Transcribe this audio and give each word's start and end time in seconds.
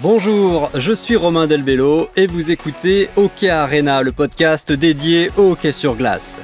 Bonjour, 0.00 0.70
je 0.74 0.92
suis 0.92 1.16
Romain 1.16 1.46
Delbello 1.46 2.08
et 2.16 2.26
vous 2.26 2.50
écoutez 2.50 3.10
Hockey 3.16 3.50
Arena, 3.50 4.00
le 4.00 4.10
podcast 4.10 4.72
dédié 4.72 5.30
au 5.36 5.52
hockey 5.52 5.70
sur 5.70 5.96
glace. 5.96 6.40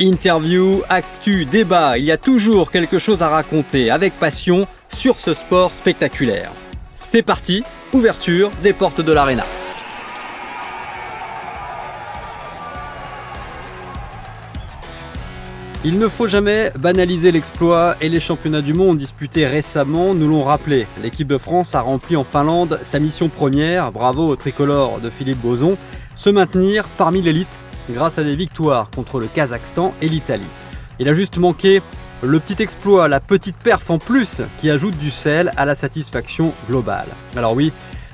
Interview, 0.00 0.80
actu, 0.88 1.44
débat, 1.44 1.98
il 1.98 2.04
y 2.04 2.10
a 2.10 2.16
toujours 2.16 2.70
quelque 2.70 2.98
chose 2.98 3.22
à 3.22 3.28
raconter 3.28 3.90
avec 3.90 4.14
passion 4.14 4.66
sur 4.88 5.20
ce 5.20 5.34
sport 5.34 5.74
spectaculaire. 5.74 6.50
C'est 6.96 7.22
parti, 7.22 7.62
ouverture 7.92 8.50
des 8.62 8.72
portes 8.72 9.02
de 9.02 9.12
l'arena. 9.12 9.44
Il 15.88 16.00
ne 16.00 16.08
faut 16.08 16.26
jamais 16.26 16.72
banaliser 16.76 17.30
l'exploit 17.30 17.94
et 18.00 18.08
les 18.08 18.18
championnats 18.18 18.60
du 18.60 18.74
monde 18.74 18.96
disputés 18.96 19.46
récemment 19.46 20.14
nous 20.14 20.26
l'ont 20.26 20.42
rappelé. 20.42 20.84
L'équipe 21.00 21.28
de 21.28 21.38
France 21.38 21.76
a 21.76 21.80
rempli 21.80 22.16
en 22.16 22.24
Finlande 22.24 22.80
sa 22.82 22.98
mission 22.98 23.28
première, 23.28 23.92
bravo 23.92 24.26
au 24.26 24.34
tricolore 24.34 24.98
de 24.98 25.10
Philippe 25.10 25.38
Boson, 25.38 25.76
se 26.16 26.28
maintenir 26.28 26.88
parmi 26.98 27.22
l'élite 27.22 27.60
grâce 27.88 28.18
à 28.18 28.24
des 28.24 28.34
victoires 28.34 28.90
contre 28.90 29.20
le 29.20 29.28
Kazakhstan 29.28 29.94
et 30.02 30.08
l'Italie. 30.08 30.42
Il 30.98 31.08
a 31.08 31.14
juste 31.14 31.36
manqué 31.36 31.80
le 32.20 32.40
petit 32.40 32.60
exploit, 32.60 33.06
la 33.06 33.20
petite 33.20 33.56
perf 33.56 33.88
en 33.88 34.00
plus 34.00 34.42
qui 34.58 34.70
ajoute 34.70 34.98
du 34.98 35.12
sel 35.12 35.52
à 35.56 35.64
la 35.64 35.76
satisfaction 35.76 36.52
globale. 36.68 37.10
Alors 37.36 37.54
oui, 37.54 37.70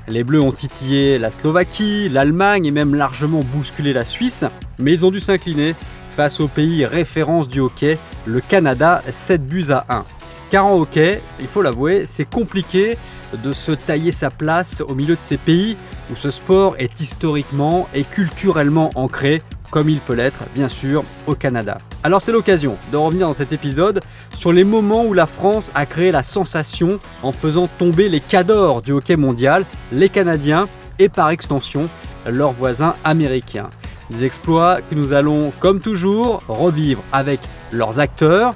les 0.07 0.23
Bleus 0.23 0.41
ont 0.41 0.51
titillé 0.51 1.17
la 1.17 1.31
Slovaquie, 1.31 2.07
l'Allemagne 2.07 2.67
et 2.67 2.71
même 2.71 2.93
largement 2.93 3.41
bousculé 3.43 3.93
la 3.93 4.05
Suisse, 4.05 4.45
mais 4.77 4.91
ils 4.91 5.07
ont 5.07 5.11
dû 5.11 5.19
s'incliner 5.19 5.73
face 6.13 6.39
au 6.39 6.47
pays 6.47 6.85
référence 6.85 7.49
du 7.49 7.59
hockey, 7.59 7.97
le 8.25 8.39
Canada, 8.39 9.01
7 9.09 9.45
buts 9.45 9.71
à 9.71 9.85
1. 9.89 10.05
Car 10.51 10.67
en 10.67 10.79
hockey, 10.79 11.21
il 11.39 11.47
faut 11.47 11.63
l'avouer, 11.63 12.03
c'est 12.05 12.29
compliqué 12.29 12.97
de 13.43 13.51
se 13.51 13.71
tailler 13.71 14.11
sa 14.11 14.29
place 14.29 14.83
au 14.87 14.93
milieu 14.93 15.15
de 15.15 15.21
ces 15.21 15.37
pays 15.37 15.75
où 16.11 16.15
ce 16.15 16.29
sport 16.29 16.75
est 16.77 16.99
historiquement 16.99 17.87
et 17.95 18.03
culturellement 18.03 18.91
ancré, 18.93 19.41
comme 19.71 19.89
il 19.89 19.99
peut 19.99 20.13
l'être 20.13 20.43
bien 20.53 20.69
sûr 20.69 21.03
au 21.25 21.33
Canada. 21.33 21.79
Alors 22.03 22.21
c'est 22.21 22.31
l'occasion 22.31 22.77
de 22.91 22.97
revenir 22.97 23.25
dans 23.25 23.33
cet 23.33 23.51
épisode 23.51 24.01
sur 24.35 24.53
les 24.53 24.63
moments 24.63 25.05
où 25.05 25.13
la 25.13 25.25
France 25.25 25.71
a 25.73 25.87
créé 25.87 26.11
la 26.11 26.21
sensation 26.21 26.99
en 27.23 27.31
faisant 27.31 27.67
tomber 27.67 28.07
les 28.07 28.19
cadors 28.19 28.83
du 28.83 28.91
hockey 28.91 29.15
mondial, 29.15 29.65
les 29.91 30.09
Canadiens 30.09 30.67
et 30.99 31.09
par 31.09 31.31
extension 31.31 31.89
leurs 32.27 32.51
voisins 32.51 32.95
américains. 33.03 33.69
Des 34.13 34.25
exploits 34.25 34.81
que 34.81 34.93
nous 34.93 35.13
allons, 35.13 35.51
comme 35.59 35.79
toujours, 35.79 36.43
revivre 36.47 37.03
avec 37.11 37.39
leurs 37.71 37.99
acteurs, 37.99 38.55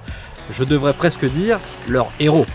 je 0.54 0.64
devrais 0.64 0.94
presque 0.94 1.26
dire 1.26 1.60
leurs 1.88 2.12
héros. 2.20 2.46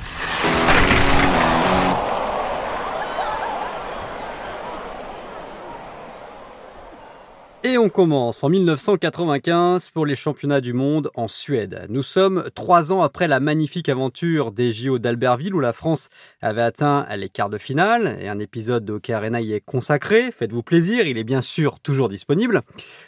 Et 7.73 7.79
on 7.79 7.89
commence 7.89 8.45
en 8.45 8.51
1995 8.51 9.89
pour 9.89 10.05
les 10.05 10.15
championnats 10.15 10.61
du 10.61 10.75
monde 10.75 11.11
en 11.15 11.27
Suède. 11.27 11.87
Nous 11.89 12.03
sommes 12.03 12.45
trois 12.55 12.93
ans 12.93 13.01
après 13.01 13.29
la 13.29 13.41
magnifique 13.41 13.89
aventure 13.89 14.53
des 14.53 14.73
JO 14.73 14.99
d'Albertville 14.99 15.55
où 15.55 15.61
la 15.61 15.73
France 15.73 16.11
avait 16.43 16.61
atteint 16.61 17.07
les 17.17 17.31
quarts 17.31 17.49
de 17.49 17.57
finale 17.57 18.19
et 18.21 18.29
un 18.29 18.41
épisode 18.41 18.85
de 18.85 18.93
Hockey 18.93 19.19
y 19.41 19.55
est 19.55 19.65
consacré. 19.65 20.31
Faites-vous 20.33 20.63
plaisir, 20.63 21.07
il 21.07 21.17
est 21.17 21.25
bien 21.25 21.41
sûr 21.41 21.81
toujours 21.81 22.11
disponible. 22.11 22.61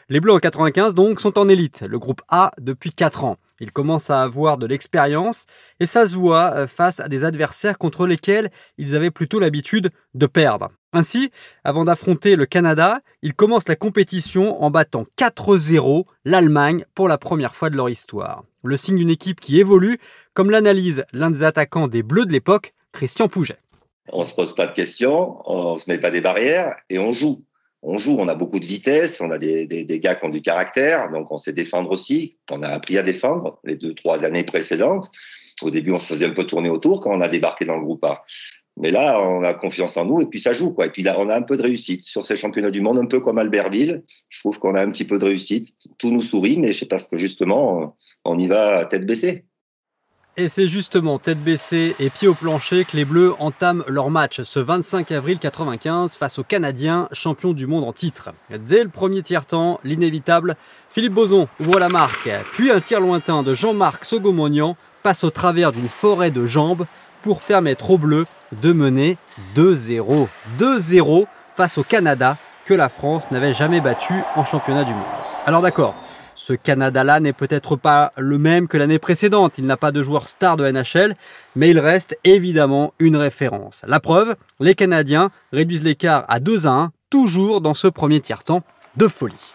Les 0.09 0.19
Bleus 0.19 0.33
en 0.33 0.39
95 0.39 0.95
donc 0.95 1.21
sont 1.21 1.39
en 1.39 1.47
élite, 1.47 1.85
le 1.87 1.99
groupe 1.99 2.23
A 2.31 2.51
depuis 2.59 2.91
quatre 2.91 3.25
ans. 3.25 3.37
Ils 3.65 3.73
commencent 3.73 4.11
à 4.11 4.21
avoir 4.21 4.59
de 4.59 4.67
l'expérience 4.67 5.47
et 5.81 5.87
ça 5.87 6.07
se 6.07 6.17
voit 6.17 6.53
euh, 6.55 6.67
face 6.67 7.01
à 7.01 7.09
des 7.09 7.25
adversaires 7.25 7.79
contre 7.79 8.07
lesquels 8.07 8.51
ils 8.77 8.95
avaient 8.95 9.11
plutôt 9.11 9.41
l'habitude 9.41 9.89
de 10.13 10.27
perdre. 10.27 10.69
Ainsi, 10.93 11.31
avant 11.65 11.87
d'affronter 11.87 12.37
le 12.37 12.45
Canada, 12.45 13.01
ils 13.23 13.33
commencent 13.33 13.67
la 13.67 13.75
compétition 13.75 14.63
en 14.63 14.71
battant 14.71 15.05
4-0 15.17 16.05
l'Allemagne 16.27 16.85
pour 16.95 17.09
la 17.09 17.17
première 17.17 17.57
fois 17.57 17.71
de 17.71 17.77
leur 17.77 17.89
histoire. 17.89 18.45
Le 18.63 18.77
signe 18.77 18.99
d'une 18.99 19.09
équipe 19.09 19.41
qui 19.41 19.59
évolue, 19.59 19.97
comme 20.35 20.51
l'analyse 20.51 21.07
l'un 21.15 21.31
des 21.31 21.43
attaquants 21.43 21.89
des 21.89 22.03
Bleus 22.03 22.27
de 22.27 22.33
l'époque, 22.33 22.75
Christian 22.93 23.29
Pouget. 23.29 23.57
On 24.13 24.27
se 24.27 24.35
pose 24.35 24.55
pas 24.55 24.67
de 24.67 24.75
questions, 24.75 25.41
on 25.47 25.79
se 25.79 25.89
met 25.89 25.97
pas 25.97 26.11
des 26.11 26.21
barrières 26.21 26.77
et 26.91 26.99
on 26.99 27.15
joue. 27.15 27.43
On 27.87 27.99
joue, 27.99 28.17
on 28.19 28.29
a 28.29 28.35
beaucoup 28.35 28.61
de 28.61 28.65
vitesse, 28.65 29.21
on 29.21 29.31
a 29.31 29.37
des, 29.37 29.85
gars 30.03 30.15
qui 30.15 30.25
ont 30.25 30.31
du 30.31 30.41
caractère, 30.41 31.11
donc 31.11 31.31
on 31.31 31.37
sait 31.37 31.53
défendre 31.53 31.91
aussi. 31.91 32.39
On 32.51 32.63
a 32.63 32.69
appris 32.69 32.97
à 32.97 33.03
défendre 33.03 33.61
les 33.63 33.77
deux, 33.77 33.93
trois 33.93 34.25
années 34.25 34.43
précédentes. 34.43 35.11
Au 35.61 35.71
début, 35.71 35.93
on 35.93 35.99
se 35.99 36.07
faisait 36.07 36.25
un 36.25 36.31
peu 36.31 36.45
tourner 36.45 36.71
autour 36.71 37.03
quand 37.03 37.15
on 37.15 37.21
a 37.21 37.29
débarqué 37.29 37.67
dans 37.67 37.77
le 37.77 37.85
groupe 37.85 38.03
A. 38.05 38.25
Mais 38.79 38.91
là, 38.91 39.21
on 39.21 39.45
a 39.45 39.53
confiance 39.53 39.99
en 39.99 40.07
nous 40.07 40.23
et 40.23 40.27
puis 40.27 40.41
ça 40.41 40.55
joue. 40.55 40.73
Quoi. 40.73 40.87
Et 40.87 40.91
puis 40.91 41.03
là, 41.03 41.17
on 41.21 41.29
a 41.29 41.37
un 41.37 41.43
peu 41.43 41.59
de 41.59 41.63
réussite 41.63 42.03
sur 42.03 42.25
ces 42.25 42.37
championnats 42.37 42.71
du 42.71 42.81
monde, 42.81 42.99
un 42.99 43.07
peu 43.07 43.21
comme 43.21 43.39
Albertville. 43.39 44.03
Je 44.31 44.41
trouve 44.41 44.59
qu'on 44.59 44.75
a 44.75 44.83
un 44.83 44.91
petit 44.91 45.05
peu 45.05 45.19
de 45.19 45.27
réussite. 45.27 45.75
Tout 45.99 46.11
nous 46.11 46.23
sourit, 46.23 46.57
mais 46.57 46.73
c'est 46.73 46.87
parce 46.87 47.07
que 47.07 47.19
justement, 47.19 47.97
on 48.25 48.39
y 48.39 48.49
va 48.49 48.87
tête 48.87 49.07
baissée. 49.07 49.45
Et 50.37 50.49
c'est 50.49 50.67
justement 50.67 51.21
tête 51.21 51.41
baissée 51.41 51.95
et 52.01 52.11
pied 52.11 52.27
au 52.27 52.35
plancher 52.35 52.85
que 52.85 52.97
les 52.97 53.05
Bleus 53.05 53.35
entament 53.39 53.85
leur 53.87 54.11
match 54.11 54.43
ce 54.43 54.59
25 54.59 55.13
avril 55.13 55.39
95 55.39 56.17
face 56.17 56.41
aux 56.41 56.43
Canadiens, 56.43 57.09
champions 57.13 57.53
du 57.53 57.69
monde 57.69 57.85
en 57.85 57.93
titre. 57.93 58.31
Dès 58.51 58.83
le 58.83 58.89
premier 58.89 59.23
tiers-temps, 59.23 59.79
l'inévitable, 59.85 60.57
Philippe 60.91 61.15
Boson 61.15 61.47
ouvre 61.61 61.79
la 61.79 61.89
marque, 61.89 62.29
puis 62.51 62.73
un 62.73 62.81
tir 62.81 62.99
lointain 62.99 63.45
de 63.45 63.55
Jean-Marc 63.55 64.05
Sogomonian 64.05 64.77
passe 65.05 65.23
au 65.23 65.31
travers 65.31 65.71
d'une 65.71 65.87
forêt 65.87 66.33
de 66.33 66.47
jambes 66.47 66.87
pour 67.23 67.39
permettre 67.39 67.91
aux 67.91 67.99
Bleus 67.99 68.27
de 68.61 68.73
mener 68.73 69.19
2-0. 69.55 70.27
2-0 70.59 71.27
face 71.55 71.79
au 71.79 71.85
Canada 71.85 72.37
que 72.67 72.75
la 72.75 72.89
France 72.89 73.31
n'avait 73.31 73.55
jamais 73.55 73.81
battu 73.81 74.15
en 74.35 74.45
championnat 74.45 74.83
du 74.83 74.95
monde. 74.95 75.05
Alors 75.47 75.63
d'accord, 75.63 75.95
ce 76.35 76.53
Canada-là 76.53 77.21
n'est 77.21 77.33
peut-être 77.33 77.77
pas 77.77 78.13
le 78.17 78.39
même 78.39 78.69
que 78.69 78.77
l'année 78.77 78.99
précédente, 78.99 79.59
il 79.59 79.67
n'a 79.67 79.77
pas 79.77 79.93
de 79.93 80.03
joueur 80.03 80.29
star 80.29 80.57
de 80.57 80.71
NHL, 80.71 81.15
mais 81.57 81.71
il 81.71 81.79
reste 81.79 82.19
évidemment 82.25 82.93
une 82.99 83.17
référence. 83.17 83.83
La 83.87 84.01
preuve, 84.01 84.37
les 84.61 84.75
Canadiens 84.75 85.31
réduisent 85.53 85.85
l'écart 85.85 86.25
à 86.29 86.41
2 86.41 86.67
1, 86.67 86.93
toujours 87.11 87.61
dans 87.61 87.75
ce 87.75 87.87
premier 87.87 88.21
tiers-temps 88.21 88.63
de 88.97 89.09
folie. 89.09 89.53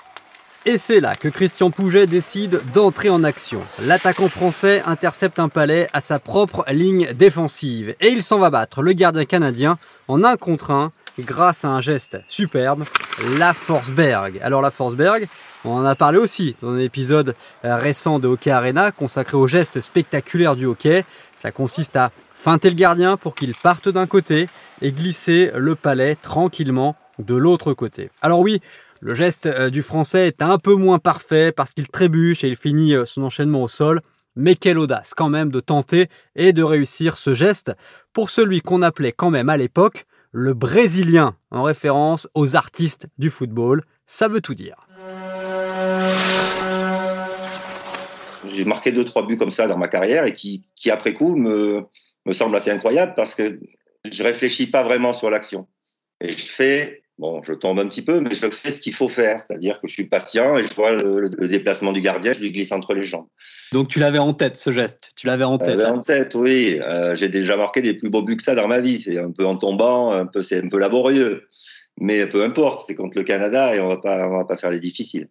Et 0.65 0.77
c'est 0.77 0.99
là 0.99 1.15
que 1.15 1.29
Christian 1.29 1.71
Pouget 1.71 2.05
décide 2.05 2.61
d'entrer 2.73 3.09
en 3.09 3.23
action. 3.23 3.61
L'attaquant 3.79 4.27
français 4.27 4.83
intercepte 4.85 5.39
un 5.39 5.47
palais 5.47 5.87
à 5.93 6.01
sa 6.01 6.19
propre 6.19 6.65
ligne 6.69 7.13
défensive 7.13 7.95
et 8.01 8.09
il 8.09 8.21
s'en 8.21 8.39
va 8.39 8.49
battre 8.49 8.81
le 8.81 8.91
gardien 8.91 9.23
canadien 9.23 9.79
en 10.09 10.23
un 10.25 10.35
contre 10.35 10.71
un 10.71 10.91
grâce 11.19 11.65
à 11.65 11.69
un 11.69 11.81
geste 11.81 12.19
superbe, 12.27 12.83
la 13.37 13.53
Forsberg. 13.53 14.39
Alors 14.41 14.61
la 14.61 14.71
Forsberg, 14.71 15.27
on 15.65 15.71
en 15.71 15.85
a 15.85 15.95
parlé 15.95 16.17
aussi 16.17 16.55
dans 16.61 16.71
un 16.71 16.79
épisode 16.79 17.35
récent 17.63 18.19
de 18.19 18.27
Hockey 18.27 18.51
Arena 18.51 18.91
consacré 18.91 19.37
au 19.37 19.47
geste 19.47 19.81
spectaculaire 19.81 20.55
du 20.55 20.65
hockey. 20.65 21.05
Cela 21.41 21.51
consiste 21.51 21.95
à 21.95 22.11
feinter 22.33 22.69
le 22.69 22.75
gardien 22.75 23.17
pour 23.17 23.35
qu'il 23.35 23.53
parte 23.55 23.89
d'un 23.89 24.07
côté 24.07 24.47
et 24.81 24.91
glisser 24.91 25.51
le 25.55 25.75
palais 25.75 26.15
tranquillement 26.15 26.95
de 27.19 27.35
l'autre 27.35 27.73
côté. 27.73 28.09
Alors 28.21 28.39
oui, 28.39 28.61
le 29.01 29.15
geste 29.15 29.45
euh, 29.45 29.69
du 29.69 29.81
français 29.81 30.27
est 30.27 30.41
un 30.41 30.57
peu 30.57 30.75
moins 30.75 30.99
parfait 30.99 31.51
parce 31.51 31.71
qu'il 31.71 31.87
trébuche 31.87 32.43
et 32.43 32.47
il 32.47 32.57
finit 32.57 32.93
euh, 32.93 33.05
son 33.05 33.23
enchaînement 33.23 33.63
au 33.63 33.67
sol. 33.67 34.01
Mais 34.35 34.55
quelle 34.55 34.77
audace 34.77 35.13
quand 35.13 35.29
même 35.29 35.51
de 35.51 35.59
tenter 35.59 36.07
et 36.35 36.53
de 36.53 36.63
réussir 36.63 37.17
ce 37.17 37.33
geste 37.33 37.73
pour 38.13 38.29
celui 38.29 38.61
qu'on 38.61 38.81
appelait 38.81 39.11
quand 39.11 39.31
même 39.31 39.49
à 39.49 39.57
l'époque 39.57 40.05
le 40.31 40.53
Brésilien, 40.53 41.35
en 41.51 41.63
référence 41.63 42.27
aux 42.33 42.55
artistes 42.55 43.07
du 43.17 43.29
football. 43.29 43.83
Ça 44.05 44.27
veut 44.27 44.41
tout 44.41 44.53
dire. 44.53 44.87
J'ai 48.47 48.65
marqué 48.65 48.91
deux 48.91 49.05
trois 49.05 49.25
buts 49.25 49.37
comme 49.37 49.51
ça 49.51 49.67
dans 49.67 49.77
ma 49.77 49.87
carrière 49.87 50.25
et 50.25 50.33
qui, 50.33 50.65
qui 50.75 50.91
après 50.91 51.13
coup 51.13 51.35
me, 51.35 51.83
me 52.25 52.33
semble 52.33 52.55
assez 52.55 52.71
incroyable 52.71 53.13
parce 53.15 53.35
que 53.35 53.59
je 54.09 54.23
réfléchis 54.23 54.67
pas 54.67 54.83
vraiment 54.83 55.13
sur 55.13 55.29
l'action 55.29 55.67
et 56.21 56.31
je 56.31 56.45
fais 56.45 57.03
Bon, 57.19 57.43
je 57.43 57.51
tombe 57.51 57.77
un 57.79 57.87
petit 57.87 58.01
peu, 58.01 58.21
mais 58.21 58.33
je 58.33 58.49
fais 58.49 58.71
ce 58.71 58.79
qu'il 58.79 58.93
faut 58.93 59.09
faire, 59.09 59.41
c'est-à-dire 59.41 59.81
que 59.81 59.89
je 59.89 59.93
suis 59.93 60.07
patient 60.07 60.57
et 60.57 60.65
je 60.65 60.73
vois 60.73 60.93
le, 60.93 61.29
déplacement 61.49 61.91
du 61.91 61.99
gardien, 61.99 62.31
je 62.31 62.39
lui 62.39 62.49
glisse 62.49 62.71
entre 62.71 62.93
les 62.93 63.03
jambes. 63.03 63.27
Donc 63.73 63.89
tu 63.89 63.99
l'avais 63.99 64.19
en 64.19 64.33
tête 64.33 64.55
ce 64.55 64.71
geste, 64.71 65.11
tu 65.17 65.27
l'avais 65.27 65.43
en 65.43 65.57
tête. 65.57 65.75
L'avais 65.75 65.89
en 65.89 66.01
tête, 66.01 66.33
oui. 66.33 66.79
Euh, 66.81 67.13
j'ai 67.15 67.27
déjà 67.27 67.57
marqué 67.57 67.81
des 67.81 67.93
plus 67.93 68.09
beaux 68.09 68.21
buts 68.21 68.37
que 68.37 68.43
ça 68.43 68.55
dans 68.55 68.69
ma 68.69 68.79
vie. 68.79 68.99
C'est 68.99 69.19
un 69.19 69.31
peu 69.31 69.45
en 69.45 69.57
tombant, 69.57 70.13
un 70.13 70.27
peu 70.27 70.43
c'est 70.43 70.63
un 70.63 70.69
peu 70.69 70.79
laborieux, 70.79 71.49
mais 71.99 72.25
peu 72.25 72.41
importe. 72.41 72.85
C'est 72.87 72.95
contre 72.95 73.17
le 73.17 73.25
Canada 73.25 73.75
et 73.75 73.81
on 73.81 73.89
va 73.89 73.97
pas 73.97 74.25
on 74.25 74.37
va 74.37 74.45
pas 74.45 74.55
faire 74.55 74.69
les 74.69 74.79
difficiles. 74.79 75.27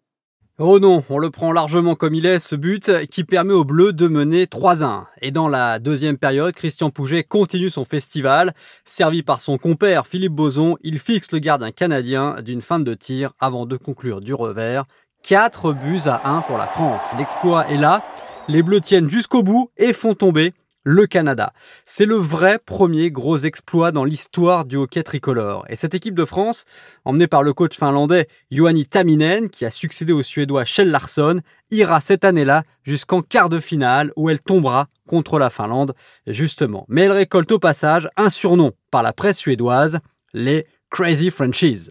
Oh 0.61 0.81
non, 0.81 1.05
on 1.09 1.19
le 1.19 1.31
prend 1.31 1.53
largement 1.53 1.95
comme 1.95 2.17
il 2.17 2.27
est, 2.27 2.41
ce 2.41 2.57
but 2.57 2.91
qui 3.13 3.23
permet 3.23 3.53
aux 3.53 3.63
Bleus 3.63 3.93
de 3.93 4.09
mener 4.09 4.47
3-1. 4.47 5.05
Et 5.23 5.31
dans 5.31 5.47
la 5.47 5.79
deuxième 5.79 6.19
période, 6.19 6.53
Christian 6.53 6.91
Pouget 6.91 7.23
continue 7.23 7.71
son 7.71 7.85
festival. 7.85 8.53
Servi 8.85 9.23
par 9.23 9.41
son 9.41 9.57
compère 9.57 10.09
Philippe 10.09 10.33
Boson, 10.33 10.77
il 10.83 10.99
fixe 10.99 11.31
le 11.31 11.39
gardien 11.39 11.71
canadien 11.71 12.43
d'une 12.43 12.61
fin 12.61 12.81
de 12.81 12.93
tir 12.95 13.35
avant 13.39 13.67
de 13.67 13.77
conclure 13.77 14.21
du 14.21 14.35
revers. 14.35 14.85
4 15.23 15.75
buts 15.75 16.01
à 16.07 16.29
1 16.29 16.41
pour 16.41 16.59
la 16.59 16.67
France. 16.67 17.11
L'exploit 17.17 17.69
est 17.69 17.77
là. 17.77 18.03
Les 18.49 18.65
Bleus 18.65 18.81
tiennent 18.81 19.09
jusqu'au 19.09 19.45
bout 19.45 19.71
et 19.77 19.93
font 19.93 20.15
tomber 20.15 20.55
le 20.89 21.07
Canada. 21.07 21.53
C'est 21.85 22.07
le 22.07 22.15
vrai 22.15 22.59
premier 22.59 23.11
gros 23.11 23.37
exploit 23.37 23.93
dans 23.93 24.05
l'histoire 24.05 24.65
du 24.65 24.77
hockey 24.77 25.03
tricolore. 25.03 25.67
Et 25.69 25.77
cette 25.77 25.95
équipe 25.95 26.15
de 26.15 26.25
France, 26.25 26.65
emmenée 27.05 27.27
par 27.27 27.43
le 27.43 27.53
coach 27.53 27.77
finlandais 27.77 28.27
Juhani 28.51 28.87
Taminen, 28.87 29.51
qui 29.51 29.67
a 29.67 29.71
succédé 29.71 30.15
au 30.15 30.23
Suédois 30.23 30.65
Kjell 30.65 30.91
Larsson, 30.91 31.43
ira 31.71 32.01
cette 32.01 32.25
année-là 32.25 32.63
jusqu'en 32.85 33.21
quart 33.21 33.51
de 33.51 33.61
finale 33.61 34.13
où 34.17 34.31
elle 34.31 34.41
tombera 34.41 34.89
contre 35.07 35.39
la 35.39 35.51
Finlande, 35.51 35.95
justement. 36.27 36.87
Mais 36.89 37.03
elle 37.03 37.13
récolte 37.13 37.53
au 37.53 37.59
passage 37.59 38.09
un 38.17 38.31
surnom 38.31 38.73
par 38.91 39.03
la 39.03 39.13
presse 39.13 39.37
suédoise, 39.37 39.99
les 40.33 40.67
Crazy 40.89 41.31
Frenchies. 41.31 41.91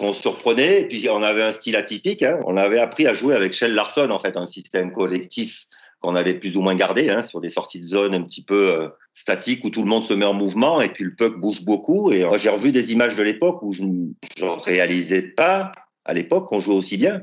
On 0.00 0.12
se 0.12 0.20
surprenait, 0.20 0.82
et 0.82 0.88
puis 0.88 1.08
on 1.10 1.22
avait 1.22 1.44
un 1.44 1.52
style 1.52 1.76
atypique. 1.76 2.22
Hein. 2.22 2.40
On 2.44 2.58
avait 2.58 2.78
appris 2.78 3.06
à 3.06 3.14
jouer 3.14 3.34
avec 3.34 3.54
Shell 3.54 3.72
Larson, 3.72 4.10
en 4.10 4.18
fait, 4.18 4.36
un 4.36 4.44
système 4.44 4.92
collectif 4.92 5.67
qu'on 6.00 6.14
avait 6.14 6.34
plus 6.34 6.56
ou 6.56 6.60
moins 6.60 6.74
gardé 6.74 7.10
hein, 7.10 7.22
sur 7.22 7.40
des 7.40 7.50
sorties 7.50 7.80
de 7.80 7.84
zone 7.84 8.14
un 8.14 8.22
petit 8.22 8.44
peu 8.44 8.76
euh, 8.76 8.88
statiques 9.14 9.64
où 9.64 9.70
tout 9.70 9.82
le 9.82 9.88
monde 9.88 10.04
se 10.04 10.14
met 10.14 10.26
en 10.26 10.34
mouvement 10.34 10.80
et 10.80 10.88
puis 10.88 11.04
le 11.04 11.14
puck 11.14 11.38
bouge 11.40 11.64
beaucoup. 11.64 12.12
Et 12.12 12.24
j'ai 12.36 12.50
revu 12.50 12.72
des 12.72 12.92
images 12.92 13.16
de 13.16 13.22
l'époque 13.22 13.62
où 13.62 13.72
je 13.72 13.82
ne 13.82 14.62
réalisais 14.64 15.22
pas 15.22 15.72
à 16.04 16.14
l'époque 16.14 16.48
qu'on 16.48 16.60
jouait 16.60 16.74
aussi 16.76 16.96
bien. 16.96 17.22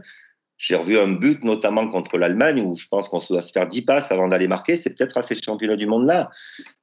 J'ai 0.68 0.76
revu 0.76 0.98
un 0.98 1.10
but, 1.10 1.44
notamment 1.44 1.88
contre 1.88 2.18
l'Allemagne, 2.18 2.60
où 2.60 2.76
je 2.76 2.88
pense 2.88 3.08
qu'on 3.08 3.22
doit 3.30 3.42
se 3.42 3.52
faire 3.52 3.68
10 3.68 3.84
passes 3.84 4.12
avant 4.12 4.28
d'aller 4.28 4.48
marquer. 4.48 4.76
C'est 4.78 4.98
peut-être 4.98 5.16
assez 5.16 5.36
le 5.36 5.42
championnat 5.46 5.76
du 5.76 5.86
monde 5.86 6.08
là. 6.08 6.32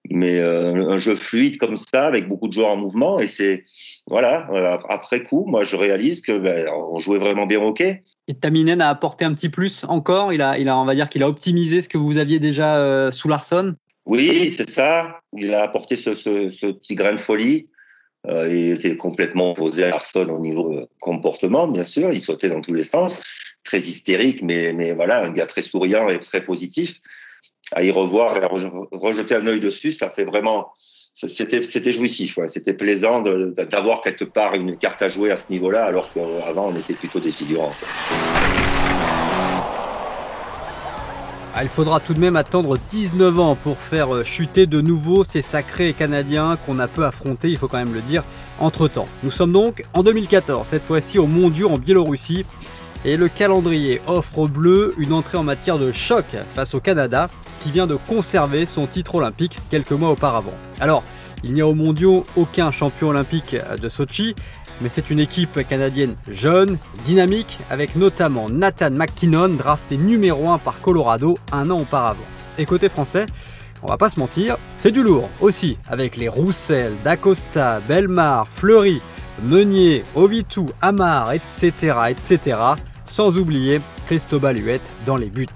Mais 0.09 0.39
euh, 0.39 0.89
un 0.89 0.99
jeu 0.99 1.17
fluide 1.17 1.59
comme 1.59 1.77
ça, 1.77 2.07
avec 2.07 2.29
beaucoup 2.29 2.47
de 2.47 2.53
joueurs 2.53 2.69
en 2.69 2.77
mouvement. 2.77 3.19
Et 3.19 3.27
c'est, 3.27 3.65
voilà, 4.07 4.49
euh, 4.53 4.79
après 4.89 5.25
coup, 5.25 5.47
moi, 5.49 5.65
je 5.65 5.75
réalise 5.75 6.23
que 6.23 6.39
ben, 6.39 6.69
on 6.73 7.01
jouait 7.01 7.19
vraiment 7.19 7.47
bien 7.47 7.61
au 7.61 7.71
hockey. 7.71 8.05
Et 8.29 8.35
Taminen 8.35 8.81
a 8.81 8.89
apporté 8.89 9.25
un 9.25 9.35
petit 9.35 9.49
plus 9.49 9.83
encore. 9.89 10.33
Il 10.33 10.43
a, 10.43 10.59
il 10.59 10.69
a, 10.69 10.79
on 10.79 10.85
va 10.85 10.95
dire 10.95 11.09
qu'il 11.09 11.25
a 11.25 11.29
optimisé 11.29 11.83
ce 11.83 11.89
que 11.89 11.99
vous 11.99 12.19
aviez 12.19 12.39
déjà 12.39 12.77
euh, 12.77 13.11
sous 13.11 13.27
Larson. 13.27 13.75
Oui, 14.07 14.55
c'est 14.57 14.71
ça. 14.71 15.19
Il 15.37 15.53
a 15.57 15.65
apporté 15.65 15.97
ce, 15.97 16.15
ce, 16.15 16.51
ce, 16.51 16.67
petit 16.67 16.95
grain 16.95 17.15
de 17.15 17.21
folie. 17.21 17.69
il 18.29 18.71
était 18.71 18.97
complètement 18.97 19.51
opposé 19.51 19.83
à 19.83 19.91
Larson 19.91 20.29
au 20.29 20.39
niveau 20.39 20.89
comportement, 21.01 21.67
bien 21.67 21.85
sûr. 21.85 22.13
Il 22.13 22.21
sautait 22.21 22.49
dans 22.49 22.61
tous 22.61 22.75
les 22.75 22.85
sens 22.85 23.25
très 23.65 23.79
hystérique, 23.79 24.43
mais, 24.43 24.73
mais 24.73 24.93
voilà, 24.93 25.25
un 25.25 25.31
gars 25.31 25.47
très 25.47 25.63
souriant 25.63 26.09
et 26.09 26.19
très 26.19 26.45
positif. 26.45 27.01
À 27.73 27.83
y 27.83 27.91
revoir 27.91 28.37
et 28.37 28.45
à 28.45 28.49
rejeter 28.93 29.35
un 29.35 29.47
œil 29.47 29.61
dessus, 29.61 29.93
ça 29.93 30.11
fait 30.11 30.25
vraiment. 30.25 30.73
C'était, 31.15 31.65
c'était 31.65 31.93
jouissif, 31.93 32.39
ouais. 32.39 32.49
c'était 32.49 32.73
plaisant 32.73 33.21
d'avoir 33.21 34.01
quelque 34.01 34.25
part 34.25 34.55
une 34.55 34.79
carte 34.79 35.03
à 35.03 35.09
jouer 35.09 35.31
à 35.31 35.37
ce 35.37 35.51
niveau-là, 35.51 35.85
alors 35.85 36.11
qu'avant 36.13 36.69
on 36.69 36.77
était 36.77 36.95
plutôt 36.95 37.21
des. 37.21 37.33
Ah, 41.55 41.63
il 41.65 41.69
faudra 41.69 42.01
tout 42.01 42.15
de 42.15 42.19
même 42.19 42.37
attendre 42.37 42.79
19 42.79 43.39
ans 43.39 43.57
pour 43.57 43.77
faire 43.77 44.15
euh, 44.15 44.25
chuter 44.25 44.67
de 44.67 44.81
nouveau 44.81 45.23
ces 45.23 45.43
sacrés 45.43 45.93
Canadiens 45.93 46.57
qu'on 46.65 46.79
a 46.79 46.89
peu 46.89 47.05
affrontés, 47.05 47.51
il 47.51 47.59
faut 47.59 47.69
quand 47.69 47.77
même 47.77 47.93
le 47.93 48.01
dire, 48.01 48.25
entre-temps. 48.59 49.07
Nous 49.23 49.31
sommes 49.31 49.53
donc 49.53 49.85
en 49.93 50.03
2014, 50.03 50.67
cette 50.67 50.83
fois-ci 50.83 51.19
au 51.19 51.27
Mondiaux 51.27 51.69
en 51.69 51.77
Biélorussie, 51.77 52.47
et 53.05 53.17
le 53.17 53.29
calendrier 53.29 54.01
offre 54.07 54.39
aux 54.39 54.49
Bleus 54.49 54.95
une 54.99 55.13
entrée 55.13 55.39
en 55.39 55.43
matière 55.43 55.79
de 55.79 55.93
choc 55.93 56.25
face 56.55 56.75
au 56.75 56.81
Canada, 56.81 57.29
qui 57.61 57.71
vient 57.71 57.87
de 57.87 57.97
conserver 58.09 58.67
son 58.67 58.87
titre 58.87 59.17
olympique 59.17 59.59
quelques 59.71 59.93
mois 59.93 60.11
auparavant. 60.11 60.55
Alors, 60.81 61.05
il 61.45 61.53
n'y 61.53 61.61
a 61.61 61.67
au 61.67 61.75
mondiaux 61.75 62.25
aucun 62.37 62.71
champion 62.71 63.09
olympique 63.09 63.57
de 63.81 63.89
Sochi, 63.89 64.35
mais 64.81 64.89
c'est 64.89 65.11
une 65.11 65.21
équipe 65.21 65.67
canadienne 65.69 66.17
jeune, 66.29 66.79
dynamique, 67.05 67.59
avec 67.71 67.97
notamment 67.97 68.49
Nathan 68.49 68.91
McKinnon, 68.91 69.51
drafté 69.51 69.97
numéro 69.97 70.49
1 70.49 70.59
par 70.59 70.81
Colorado 70.81 71.39
un 71.53 71.71
an 71.71 71.81
auparavant. 71.81 72.21
Et 72.59 72.67
côté 72.67 72.89
français, 72.89 73.27
on 73.83 73.89
va 73.89 73.97
pas 73.97 74.11
se 74.11 74.19
mentir, 74.19 74.57
c'est 74.79 74.93
du 74.93 75.03
lourd 75.03 75.29
aussi, 75.41 75.79
avec 75.89 76.17
les 76.17 76.29
Roussel, 76.29 76.93
Dacosta, 77.05 77.81
Belmar, 77.89 78.49
Fleury, 78.49 79.01
Meunier, 79.43 80.05
Ovitou, 80.15 80.67
Amar, 80.81 81.33
etc., 81.33 81.95
etc 82.11 82.57
sans 83.13 83.37
oublier 83.37 83.83
Cristobal 84.07 84.57
Huette 84.57 84.91
dans 85.05 85.17
les 85.17 85.27
buts. 85.27 85.47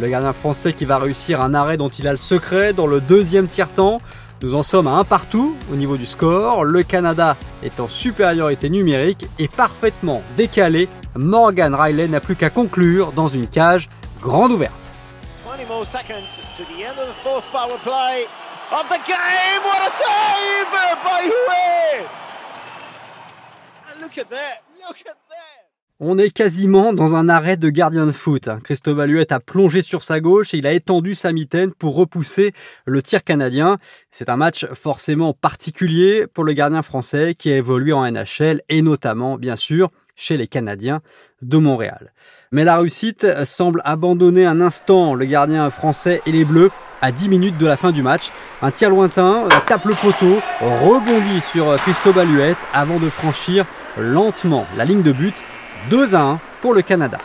Le 0.00 0.08
gardien 0.08 0.32
français 0.32 0.72
qui 0.72 0.86
va 0.86 0.96
réussir 0.98 1.42
un 1.42 1.52
arrêt 1.52 1.76
dont 1.76 1.90
il 1.90 2.08
a 2.08 2.10
le 2.10 2.16
secret 2.16 2.72
dans 2.72 2.86
le 2.86 3.02
deuxième 3.02 3.48
tiers-temps. 3.48 4.00
Nous 4.40 4.54
en 4.54 4.62
sommes 4.62 4.86
à 4.86 4.92
un 4.92 5.04
partout 5.04 5.54
au 5.70 5.76
niveau 5.76 5.98
du 5.98 6.06
score. 6.06 6.64
Le 6.64 6.82
Canada 6.82 7.36
est 7.62 7.80
en 7.80 7.88
supériorité 7.88 8.70
numérique 8.70 9.26
et 9.38 9.46
parfaitement 9.46 10.22
décalé. 10.38 10.88
Morgan 11.14 11.74
Riley 11.74 12.08
n'a 12.08 12.20
plus 12.20 12.34
qu'à 12.34 12.48
conclure 12.48 13.12
dans 13.12 13.28
une 13.28 13.46
cage 13.46 13.90
grande 14.22 14.52
ouverte. 14.52 14.90
20 15.46 15.68
more 15.68 15.84
seconds 15.84 16.40
to 16.56 16.64
the 16.64 16.82
end 16.82 16.98
of 16.98 17.08
the 17.08 17.16
fourth 17.22 17.44
power 17.52 17.78
play 17.84 18.24
of 18.72 18.88
the 18.88 19.00
game. 19.06 19.62
What 19.64 19.86
a 19.86 19.90
save 19.90 20.70
by 20.72 20.86
Look 24.00 24.18
at 24.18 24.30
that. 24.30 24.62
Look 24.86 25.00
at 25.00 25.04
that. 25.06 25.25
On 25.98 26.18
est 26.18 26.28
quasiment 26.28 26.92
dans 26.92 27.14
un 27.14 27.30
arrêt 27.30 27.56
de 27.56 27.70
gardien 27.70 28.04
de 28.04 28.12
foot. 28.12 28.50
Christophe 28.62 28.98
Valuette 28.98 29.32
a 29.32 29.40
plongé 29.40 29.80
sur 29.80 30.04
sa 30.04 30.20
gauche 30.20 30.52
et 30.52 30.58
il 30.58 30.66
a 30.66 30.74
étendu 30.74 31.14
sa 31.14 31.32
mitaine 31.32 31.72
pour 31.72 31.96
repousser 31.96 32.52
le 32.84 33.02
tir 33.02 33.24
canadien. 33.24 33.78
C'est 34.10 34.28
un 34.28 34.36
match 34.36 34.66
forcément 34.74 35.32
particulier 35.32 36.26
pour 36.26 36.44
le 36.44 36.52
gardien 36.52 36.82
français 36.82 37.34
qui 37.34 37.50
a 37.50 37.56
évolué 37.56 37.94
en 37.94 38.04
NHL 38.04 38.60
et 38.68 38.82
notamment, 38.82 39.38
bien 39.38 39.56
sûr, 39.56 39.90
chez 40.16 40.36
les 40.36 40.46
Canadiens 40.46 41.00
de 41.40 41.56
Montréal. 41.56 42.12
Mais 42.52 42.64
la 42.64 42.76
réussite 42.76 43.26
semble 43.46 43.80
abandonner 43.86 44.44
un 44.44 44.60
instant 44.60 45.14
le 45.14 45.24
gardien 45.24 45.70
français 45.70 46.20
et 46.26 46.32
les 46.32 46.44
Bleus 46.44 46.70
à 47.00 47.10
10 47.10 47.30
minutes 47.30 47.56
de 47.56 47.66
la 47.66 47.78
fin 47.78 47.92
du 47.92 48.02
match. 48.02 48.32
Un 48.60 48.70
tir 48.70 48.90
lointain 48.90 49.48
tape 49.66 49.86
le 49.86 49.94
poteau, 49.94 50.40
rebondit 50.60 51.40
sur 51.40 51.74
Christophe 51.76 52.16
Valuette 52.16 52.58
avant 52.74 52.98
de 52.98 53.08
franchir 53.08 53.64
lentement 53.96 54.66
la 54.76 54.84
ligne 54.84 55.02
de 55.02 55.12
but 55.12 55.34
2 55.90 56.14
à 56.14 56.20
1 56.20 56.40
pour 56.60 56.74
le 56.74 56.82
Canada. 56.82 57.18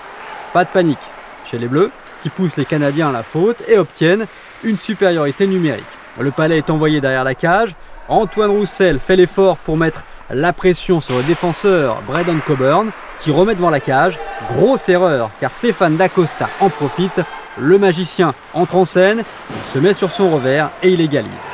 Pas 0.54 0.66
de 0.66 0.70
panique 0.70 1.00
chez 1.46 1.58
les 1.58 1.68
Bleus, 1.68 1.92
qui 2.22 2.30
poussent 2.30 2.58
les 2.58 2.66
Canadiens 2.66 3.10
à 3.10 3.12
la 3.12 3.24
faute 3.24 3.64
et 3.68 3.78
obtiennent 3.78 4.26
une 4.64 4.78
supériorité 4.78 5.48
numérique. 5.48 5.84
Le 6.20 6.32
palais 6.32 6.58
est 6.58 6.70
envoyé 6.70 7.02
derrière 7.02 7.24
la 7.24 7.36
cage. 7.36 7.76
Antoine 8.10 8.52
Roussel 8.52 9.00
fait 9.00 9.16
l'effort 9.16 9.58
pour 9.58 9.78
mettre 9.78 10.04
la 10.30 10.54
pression 10.54 11.02
sur 11.02 11.18
le 11.18 11.24
défenseur 11.24 12.02
Braden 12.08 12.40
Coburn, 12.46 12.92
qui 13.20 13.32
remet 13.32 13.56
devant 13.56 13.70
la 13.70 13.80
cage. 13.80 14.20
Grosse 14.52 14.90
erreur, 14.90 15.30
car 15.40 15.52
Stéphane 15.52 15.98
Dacosta 15.98 16.50
en 16.60 16.70
profite. 16.70 17.22
Le 17.58 17.78
magicien 17.78 18.34
entre 18.54 18.76
en 18.76 18.86
scène, 18.86 19.24
il 19.58 19.64
se 19.70 19.80
met 19.80 19.94
sur 19.94 20.10
son 20.10 20.30
revers 20.30 20.72
et 20.84 20.90
il 20.90 21.02
égalise. 21.02 21.46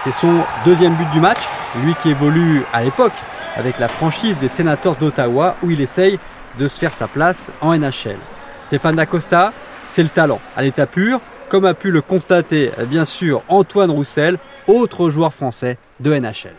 C'est 0.00 0.12
son 0.12 0.40
deuxième 0.64 0.94
but 0.94 1.08
du 1.10 1.20
match, 1.20 1.40
lui 1.82 1.94
qui 2.02 2.10
évolue 2.10 2.62
à 2.72 2.82
l'époque 2.82 3.14
avec 3.56 3.78
la 3.78 3.88
franchise 3.88 4.36
des 4.36 4.48
Sénateurs 4.48 4.96
d'Ottawa, 4.96 5.56
où 5.62 5.70
il 5.70 5.80
essaye 5.80 6.18
de 6.58 6.68
se 6.68 6.78
faire 6.78 6.94
sa 6.94 7.08
place 7.08 7.52
en 7.60 7.76
NHL. 7.76 8.18
Stéphane 8.62 8.96
Dacosta, 8.96 9.52
c'est 9.88 10.02
le 10.02 10.08
talent 10.08 10.40
à 10.56 10.62
l'état 10.62 10.86
pur, 10.86 11.20
comme 11.48 11.64
a 11.64 11.74
pu 11.74 11.90
le 11.90 12.02
constater 12.02 12.72
bien 12.88 13.04
sûr 13.04 13.42
Antoine 13.48 13.90
Roussel, 13.90 14.38
autre 14.66 15.10
joueur 15.10 15.32
français 15.32 15.78
de 16.00 16.12
NHL. 16.14 16.54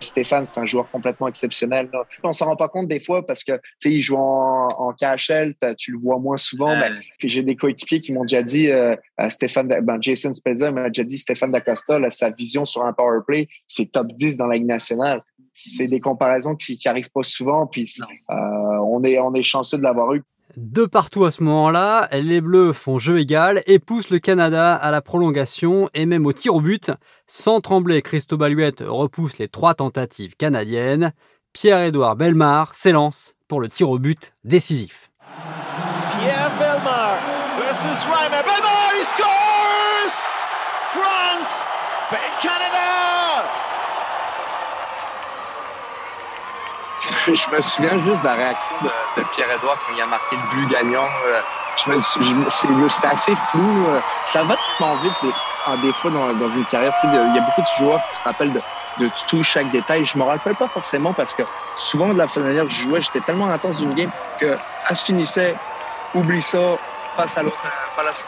Stéphane, 0.00 0.46
c'est 0.46 0.58
un 0.58 0.66
joueur 0.66 0.90
complètement 0.90 1.28
exceptionnel. 1.28 1.88
Là. 1.92 2.04
On 2.22 2.32
s'en 2.32 2.46
rend 2.46 2.56
pas 2.56 2.68
compte 2.68 2.88
des 2.88 3.00
fois 3.00 3.26
parce 3.26 3.44
que 3.44 3.60
il 3.84 4.00
joue 4.00 4.16
en, 4.16 4.68
en 4.68 4.92
KHL, 4.92 5.54
tu 5.76 5.92
le 5.92 5.98
vois 5.98 6.18
moins 6.18 6.36
souvent. 6.36 6.74
Mais 6.76 6.90
j'ai 7.22 7.42
des 7.42 7.56
coéquipiers 7.56 8.00
qui 8.00 8.12
m'ont 8.12 8.24
déjà 8.24 8.42
dit, 8.42 8.70
euh, 8.70 8.96
Stéphane, 9.28 9.68
ben, 9.82 9.98
Jason 10.00 10.32
Spezza 10.32 10.70
m'a 10.70 10.88
déjà 10.88 11.04
dit 11.04 11.18
Stéphane 11.18 11.52
Dacosta, 11.52 11.98
sa 12.10 12.30
vision 12.30 12.64
sur 12.64 12.84
un 12.84 12.92
power 12.92 13.20
play, 13.26 13.48
c'est 13.66 13.92
top 13.92 14.08
10 14.08 14.36
dans 14.38 14.46
la 14.46 14.56
Ligue 14.56 14.66
nationale. 14.66 15.20
C'est 15.54 15.86
des 15.86 16.00
comparaisons 16.00 16.54
qui 16.54 16.80
n'arrivent 16.84 17.10
pas 17.10 17.22
souvent. 17.22 17.66
Puis 17.66 17.92
euh, 18.30 18.34
on 18.34 19.02
est 19.02 19.18
on 19.18 19.34
est 19.34 19.42
chanceux 19.42 19.78
de 19.78 19.82
l'avoir 19.82 20.14
eu. 20.14 20.22
De 20.56 20.84
partout 20.84 21.24
à 21.24 21.30
ce 21.30 21.44
moment-là, 21.44 22.08
les 22.12 22.40
Bleus 22.40 22.72
font 22.72 22.98
jeu 22.98 23.20
égal 23.20 23.62
et 23.66 23.78
poussent 23.78 24.10
le 24.10 24.18
Canada 24.18 24.74
à 24.74 24.90
la 24.90 25.00
prolongation 25.00 25.88
et 25.94 26.06
même 26.06 26.26
au 26.26 26.32
tir 26.32 26.54
au 26.54 26.60
but. 26.60 26.90
Sans 27.26 27.60
trembler, 27.60 28.02
Christophe 28.02 28.40
Baluette 28.40 28.82
repousse 28.84 29.38
les 29.38 29.48
trois 29.48 29.74
tentatives 29.74 30.36
canadiennes. 30.36 31.12
Pierre-Édouard 31.52 32.16
Belmar 32.16 32.74
s'élance 32.74 33.34
pour 33.46 33.60
le 33.60 33.68
tir 33.68 33.90
au 33.90 33.98
but 33.98 34.32
décisif. 34.44 35.10
Pierre 36.18 36.50
Belmar 36.58 37.18
versus 37.58 38.04
Reimer. 38.06 38.42
Belmar, 38.44 38.92
he 38.94 39.04
scores! 39.04 40.16
France, 40.90 41.62
Canada! 42.42 43.19
Je 47.26 47.50
me 47.54 47.60
souviens 47.60 48.00
juste 48.02 48.22
de 48.22 48.26
la 48.26 48.34
réaction 48.34 48.74
de, 48.82 49.22
Pierre-Edouard 49.32 49.76
quand 49.86 49.94
il 49.94 50.00
a 50.00 50.06
marqué 50.06 50.36
le 50.36 50.56
but 50.56 50.68
gagnant. 50.68 51.08
Euh, 51.26 51.40
c'était 52.88 53.06
assez 53.06 53.34
flou. 53.50 53.86
Euh, 53.88 54.00
ça 54.26 54.42
va 54.44 54.56
tellement 54.78 54.96
vite 54.96 55.12
des, 55.22 55.30
en 55.66 55.76
des 55.76 55.92
fois 55.92 56.10
dans, 56.10 56.48
une 56.48 56.64
carrière. 56.66 56.92
Il 57.04 57.34
y 57.34 57.38
a 57.38 57.40
beaucoup 57.40 57.62
de 57.62 57.78
joueurs 57.78 58.00
qui 58.08 58.16
se 58.16 58.22
rappellent 58.22 58.52
de, 58.52 59.10
tout, 59.28 59.42
chaque 59.42 59.70
détail. 59.70 60.04
Je 60.04 60.18
me 60.18 60.24
rappelle 60.24 60.54
pas 60.56 60.68
forcément 60.68 61.12
parce 61.12 61.34
que 61.34 61.42
souvent 61.76 62.12
de 62.12 62.18
la 62.18 62.26
manière 62.36 62.64
que 62.64 62.70
je 62.70 62.82
jouais, 62.82 63.00
j'étais 63.00 63.20
tellement 63.20 63.48
intense 63.48 63.78
d'une 63.78 63.94
game 63.94 64.10
que 64.38 64.56
elle 64.88 64.96
se 64.96 65.06
finissait, 65.06 65.56
oublie 66.14 66.42
ça, 66.42 66.58
passe 67.16 67.36
à 67.38 67.42
l'autre, 67.42 67.56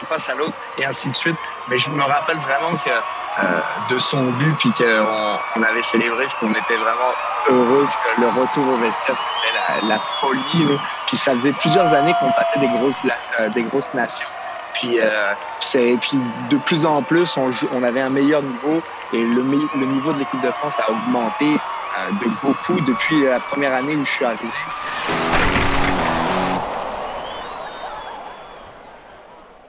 passe 0.09 0.29
à 0.29 0.35
l'autre, 0.35 0.53
et 0.77 0.85
ainsi 0.85 1.09
de 1.09 1.15
suite. 1.15 1.37
Mais 1.67 1.77
je 1.77 1.89
me 1.89 2.03
rappelle 2.03 2.37
vraiment 2.37 2.75
que 2.77 2.89
de 3.89 3.99
son 3.99 4.23
but, 4.23 4.53
puis 4.59 4.71
qu'on 4.77 5.37
on 5.55 5.63
avait 5.63 5.81
célébré, 5.83 6.25
puis 6.25 6.35
qu'on 6.39 6.51
était 6.51 6.75
vraiment 6.75 7.13
heureux, 7.49 7.87
puis 7.89 8.23
le 8.23 8.27
retour 8.27 8.67
au 8.67 8.77
vestiaire, 8.77 9.17
c'était 9.17 9.85
la, 9.87 9.95
la, 9.95 9.99
folie. 10.19 10.65
Là. 10.69 10.77
Puis 11.07 11.17
ça 11.17 11.35
faisait 11.35 11.53
plusieurs 11.53 11.93
années 11.93 12.13
qu'on 12.19 12.27
battait 12.27 12.59
des 12.59 12.67
grosses, 12.67 13.05
des 13.53 13.63
grosses 13.63 13.93
nations. 13.93 14.27
Puis, 14.73 14.99
euh, 14.99 15.33
puis 16.01 16.19
de 16.49 16.57
plus 16.57 16.85
en 16.85 17.01
plus, 17.01 17.37
on, 17.37 17.51
on 17.73 17.83
avait 17.83 18.01
un 18.01 18.09
meilleur 18.09 18.41
niveau 18.41 18.81
et 19.13 19.17
le, 19.17 19.43
le 19.75 19.85
niveau 19.85 20.13
de 20.13 20.19
l'équipe 20.19 20.41
de 20.41 20.51
France 20.51 20.79
a 20.79 20.91
augmenté 20.91 21.45
euh, 21.45 22.11
de 22.25 22.29
beaucoup 22.41 22.79
depuis 22.81 23.23
la 23.23 23.39
première 23.39 23.73
année 23.73 23.95
où 23.95 24.03
je 24.03 24.11
suis 24.11 24.25
arrivé. 24.25 24.49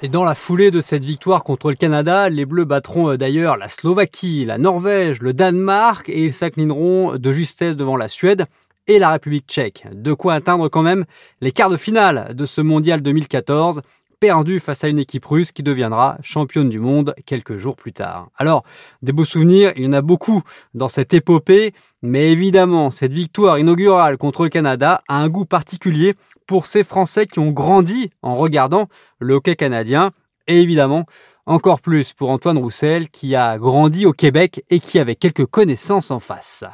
Et 0.05 0.09
dans 0.09 0.23
la 0.23 0.35
foulée 0.35 0.71
de 0.71 0.83
cette 0.83 1.07
victoire 1.07 1.45
contre 1.45 1.71
le 1.71 1.77
Canada, 1.77 2.29
les 2.29 2.45
Bleus 2.45 2.67
battront 2.67 3.13
euh, 3.13 3.17
d'ailleurs 3.17 3.57
la 3.57 3.69
Slovaquie, 3.69 4.45
la 4.45 4.59
Norvège, 4.59 5.23
le 5.23 5.33
Danemark 5.33 6.11
et 6.11 6.23
ils 6.23 6.35
s'inclineront 6.35 7.17
de 7.17 7.33
justesse 7.33 7.75
devant 7.75 7.97
la 7.97 8.09
Suède 8.09 8.45
et 8.87 8.99
la 8.99 9.13
République 9.13 9.47
tchèque. 9.49 9.87
De 9.95 10.13
quoi 10.13 10.35
atteindre 10.35 10.69
quand 10.69 10.83
même 10.83 11.07
les 11.41 11.53
quarts 11.53 11.71
de 11.71 11.79
finale 11.79 12.35
de 12.35 12.45
ce 12.45 12.61
mondial 12.61 13.01
2014 13.01 13.81
perdu 14.19 14.61
face 14.61 14.85
à 14.85 14.89
une 14.89 14.99
équipe 14.99 15.25
russe 15.25 15.53
qui 15.53 15.63
deviendra 15.63 16.17
championne 16.23 16.69
du 16.69 16.79
monde 16.79 17.15
quelques 17.27 17.57
jours 17.57 17.77
plus 17.77 17.93
tard. 17.93 18.31
Alors, 18.37 18.65
des 19.03 19.13
beaux 19.13 19.25
souvenirs, 19.25 19.73
il 19.77 19.85
y 19.85 19.87
en 19.87 19.93
a 19.93 20.03
beaucoup 20.03 20.43
dans 20.75 20.89
cette 20.89 21.15
épopée, 21.15 21.75
mais 22.03 22.33
évidemment, 22.33 22.91
cette 22.91 23.13
victoire 23.13 23.59
inaugurale 23.59 24.17
contre 24.17 24.45
le 24.45 24.49
Canada 24.49 25.03
a 25.09 25.17
un 25.17 25.29
goût 25.29 25.45
particulier 25.45 26.15
pour 26.47 26.67
ces 26.67 26.85
Français 26.85 27.27
qui 27.27 27.39
ont 27.39 27.51
grandi 27.51 28.11
en 28.23 28.37
regardant 28.37 28.89
le 29.19 29.35
hockey 29.35 29.57
canadien, 29.57 30.13
et 30.47 30.61
évidemment, 30.61 31.07
encore 31.47 31.81
plus 31.81 32.13
pour 32.13 32.31
Antoine 32.31 32.59
Roussel 32.59 33.11
qui 33.11 33.35
a 33.35 33.59
grandi 33.59 34.07
au 34.07 34.13
Québec 34.13 34.65
et 34.71 34.81
qui 34.81 34.99
avait 34.99 35.17
quelques 35.17 35.47
connaissances 35.47 36.11
en 36.11 36.21
face. 36.21 36.65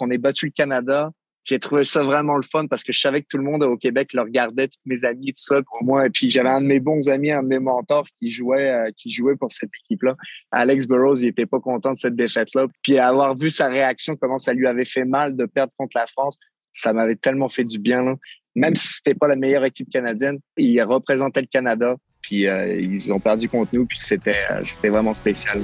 On 0.00 0.10
est 0.10 0.18
battu 0.18 0.46
le 0.46 0.52
Canada, 0.52 1.12
j'ai 1.44 1.58
trouvé 1.58 1.84
ça 1.84 2.02
vraiment 2.02 2.36
le 2.36 2.42
fun 2.42 2.66
parce 2.66 2.82
que 2.82 2.92
je 2.92 3.00
savais 3.00 3.20
que 3.20 3.26
tout 3.30 3.36
le 3.36 3.44
monde 3.44 3.62
au 3.62 3.76
Québec 3.76 4.14
le 4.14 4.22
regardait, 4.22 4.68
tous 4.68 4.80
mes 4.86 5.04
amis, 5.04 5.26
tout 5.26 5.42
ça 5.44 5.60
pour 5.62 5.84
moi. 5.84 6.06
Et 6.06 6.10
puis 6.10 6.30
j'avais 6.30 6.48
un 6.48 6.62
de 6.62 6.66
mes 6.66 6.80
bons 6.80 7.08
amis, 7.08 7.30
un 7.30 7.42
de 7.42 7.48
mes 7.48 7.58
mentors 7.58 8.06
qui 8.18 8.30
jouait, 8.30 8.70
euh, 8.70 8.90
qui 8.96 9.10
jouait 9.10 9.36
pour 9.36 9.52
cette 9.52 9.70
équipe-là. 9.84 10.16
Alex 10.50 10.86
Burrows, 10.86 11.16
il 11.16 11.28
était 11.28 11.46
pas 11.46 11.60
content 11.60 11.92
de 11.92 11.98
cette 11.98 12.16
défaite-là. 12.16 12.66
Puis 12.82 12.98
avoir 12.98 13.34
vu 13.34 13.50
sa 13.50 13.68
réaction, 13.68 14.16
comment 14.16 14.38
ça 14.38 14.54
lui 14.54 14.66
avait 14.66 14.86
fait 14.86 15.04
mal 15.04 15.36
de 15.36 15.44
perdre 15.44 15.72
contre 15.76 15.98
la 15.98 16.06
France, 16.06 16.38
ça 16.72 16.92
m'avait 16.92 17.16
tellement 17.16 17.50
fait 17.50 17.64
du 17.64 17.78
bien. 17.78 18.02
Là. 18.02 18.14
Même 18.54 18.74
si 18.74 18.94
c'était 18.94 19.14
pas 19.14 19.28
la 19.28 19.36
meilleure 19.36 19.64
équipe 19.64 19.90
canadienne, 19.90 20.38
il 20.56 20.80
représentait 20.82 21.42
le 21.42 21.46
Canada. 21.46 21.96
Puis 22.22 22.46
euh, 22.46 22.74
ils 22.74 23.12
ont 23.12 23.20
perdu 23.20 23.50
contre 23.50 23.74
nous, 23.74 23.84
puis 23.84 23.98
c'était 24.00 24.46
euh, 24.50 24.62
c'était 24.64 24.88
vraiment 24.88 25.12
spécial. 25.12 25.60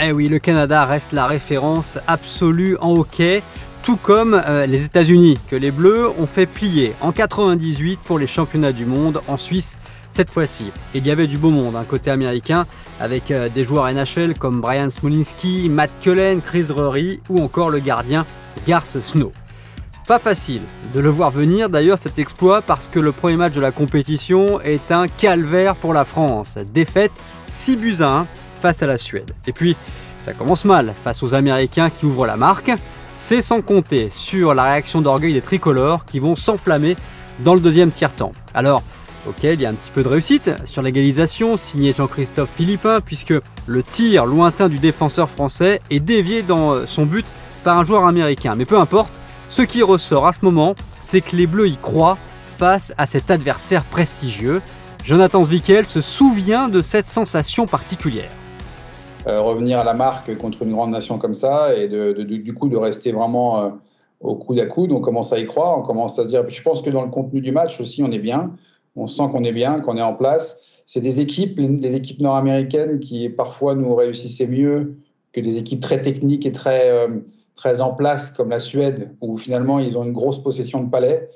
Eh 0.00 0.12
oui, 0.12 0.28
le 0.28 0.38
Canada 0.38 0.84
reste 0.84 1.12
la 1.12 1.26
référence 1.26 1.98
absolue 2.06 2.76
en 2.80 2.94
hockey 2.94 3.42
tout 3.86 3.96
comme 3.96 4.34
euh, 4.34 4.66
les 4.66 4.84
États-Unis, 4.84 5.38
que 5.48 5.54
les 5.54 5.70
Bleus 5.70 6.10
ont 6.18 6.26
fait 6.26 6.46
plier 6.46 6.92
en 7.00 7.12
98 7.12 8.00
pour 8.04 8.18
les 8.18 8.26
championnats 8.26 8.72
du 8.72 8.84
monde 8.84 9.20
en 9.28 9.36
Suisse 9.36 9.78
cette 10.10 10.28
fois-ci. 10.28 10.72
Il 10.92 11.06
y 11.06 11.12
avait 11.12 11.28
du 11.28 11.38
beau 11.38 11.50
monde, 11.50 11.76
un 11.76 11.80
hein, 11.82 11.84
côté 11.88 12.10
américain, 12.10 12.66
avec 12.98 13.30
euh, 13.30 13.48
des 13.48 13.62
joueurs 13.62 13.88
NHL 13.88 14.34
comme 14.36 14.60
Brian 14.60 14.90
Smolinski, 14.90 15.68
Matt 15.68 15.92
Cullen, 16.02 16.40
Chris 16.42 16.64
Drury 16.64 17.20
ou 17.28 17.40
encore 17.40 17.70
le 17.70 17.78
gardien 17.78 18.26
Garth 18.66 19.00
Snow. 19.00 19.32
Pas 20.08 20.18
facile 20.18 20.62
de 20.92 20.98
le 20.98 21.08
voir 21.08 21.30
venir 21.30 21.70
d'ailleurs 21.70 21.98
cet 21.98 22.18
exploit 22.18 22.62
parce 22.62 22.88
que 22.88 22.98
le 22.98 23.12
premier 23.12 23.36
match 23.36 23.52
de 23.52 23.60
la 23.60 23.70
compétition 23.70 24.60
est 24.62 24.90
un 24.90 25.06
calvaire 25.06 25.76
pour 25.76 25.94
la 25.94 26.04
France. 26.04 26.58
Défaite 26.74 27.12
6 27.46 27.76
buts 27.76 27.96
à 28.00 28.22
1 28.22 28.26
face 28.60 28.82
à 28.82 28.88
la 28.88 28.98
Suède. 28.98 29.30
Et 29.46 29.52
puis 29.52 29.76
ça 30.22 30.32
commence 30.32 30.64
mal 30.64 30.92
face 31.04 31.22
aux 31.22 31.36
Américains 31.36 31.88
qui 31.88 32.04
ouvrent 32.04 32.26
la 32.26 32.36
marque. 32.36 32.72
C'est 33.18 33.40
sans 33.40 33.62
compter 33.62 34.10
sur 34.10 34.52
la 34.52 34.64
réaction 34.64 35.00
d'orgueil 35.00 35.32
des 35.32 35.40
tricolores 35.40 36.04
qui 36.04 36.18
vont 36.18 36.36
s'enflammer 36.36 36.98
dans 37.38 37.54
le 37.54 37.60
deuxième 37.60 37.90
tiers-temps. 37.90 38.32
Alors, 38.52 38.82
ok, 39.26 39.42
il 39.42 39.58
y 39.58 39.64
a 39.64 39.70
un 39.70 39.74
petit 39.74 39.90
peu 39.90 40.02
de 40.02 40.08
réussite 40.08 40.50
sur 40.66 40.82
l'égalisation, 40.82 41.56
signé 41.56 41.94
Jean-Christophe 41.94 42.50
Philippin, 42.54 43.00
puisque 43.00 43.32
le 43.66 43.82
tir 43.82 44.26
lointain 44.26 44.68
du 44.68 44.78
défenseur 44.78 45.30
français 45.30 45.80
est 45.88 45.98
dévié 45.98 46.42
dans 46.42 46.86
son 46.86 47.06
but 47.06 47.24
par 47.64 47.78
un 47.78 47.84
joueur 47.84 48.06
américain. 48.06 48.54
Mais 48.54 48.66
peu 48.66 48.78
importe, 48.78 49.14
ce 49.48 49.62
qui 49.62 49.82
ressort 49.82 50.26
à 50.26 50.32
ce 50.32 50.40
moment, 50.42 50.74
c'est 51.00 51.22
que 51.22 51.36
les 51.36 51.46
Bleus 51.46 51.68
y 51.68 51.78
croient 51.78 52.18
face 52.58 52.92
à 52.98 53.06
cet 53.06 53.30
adversaire 53.30 53.84
prestigieux. 53.84 54.60
Jonathan 55.02 55.42
Zwickel 55.42 55.86
se 55.86 56.02
souvient 56.02 56.68
de 56.68 56.82
cette 56.82 57.06
sensation 57.06 57.66
particulière. 57.66 58.30
Euh, 59.26 59.40
revenir 59.40 59.80
à 59.80 59.84
la 59.84 59.94
marque 59.94 60.36
contre 60.38 60.62
une 60.62 60.70
grande 60.70 60.92
nation 60.92 61.18
comme 61.18 61.34
ça 61.34 61.74
et 61.76 61.88
de, 61.88 62.12
du 62.22 62.54
coup 62.54 62.68
de 62.68 62.76
rester 62.76 63.10
vraiment 63.10 63.60
euh, 63.60 63.70
au 64.20 64.36
coude 64.36 64.60
à 64.60 64.66
coude. 64.66 64.92
On 64.92 65.00
commence 65.00 65.32
à 65.32 65.40
y 65.40 65.46
croire, 65.46 65.76
on 65.78 65.82
commence 65.82 66.18
à 66.20 66.24
se 66.24 66.28
dire. 66.28 66.48
Je 66.48 66.62
pense 66.62 66.80
que 66.80 66.90
dans 66.90 67.02
le 67.02 67.10
contenu 67.10 67.40
du 67.40 67.50
match 67.50 67.80
aussi, 67.80 68.04
on 68.04 68.10
est 68.12 68.20
bien. 68.20 68.52
On 68.94 69.08
sent 69.08 69.24
qu'on 69.32 69.42
est 69.42 69.52
bien, 69.52 69.80
qu'on 69.80 69.96
est 69.96 70.02
en 70.02 70.14
place. 70.14 70.60
C'est 70.86 71.00
des 71.00 71.20
équipes, 71.20 71.58
les 71.58 71.96
équipes 71.96 72.20
nord-américaines, 72.20 73.00
qui 73.00 73.28
parfois 73.28 73.74
nous 73.74 73.94
réussissaient 73.96 74.46
mieux 74.46 74.96
que 75.32 75.40
des 75.40 75.58
équipes 75.58 75.80
très 75.80 76.00
techniques 76.00 76.46
et 76.46 76.52
très, 76.52 76.88
euh, 76.90 77.08
très 77.56 77.80
en 77.80 77.92
place, 77.92 78.30
comme 78.30 78.50
la 78.50 78.60
Suède, 78.60 79.10
où 79.20 79.36
finalement 79.38 79.80
ils 79.80 79.98
ont 79.98 80.04
une 80.04 80.12
grosse 80.12 80.40
possession 80.40 80.84
de 80.84 80.88
palais 80.88 81.28